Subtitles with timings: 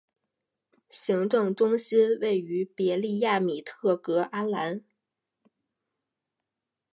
[0.89, 4.83] 行政中心位于别利亚米特格阿兰。